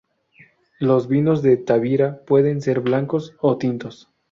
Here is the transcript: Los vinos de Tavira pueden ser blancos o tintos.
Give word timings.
Los 0.79 1.07
vinos 1.07 1.43
de 1.43 1.57
Tavira 1.57 2.25
pueden 2.25 2.59
ser 2.63 2.79
blancos 2.79 3.35
o 3.39 3.59
tintos. 3.59 4.09